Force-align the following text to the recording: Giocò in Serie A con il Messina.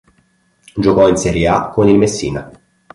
Giocò 0.75 1.07
in 1.09 1.15
Serie 1.15 1.47
A 1.47 1.69
con 1.69 1.87
il 1.87 1.95
Messina. 1.95 2.49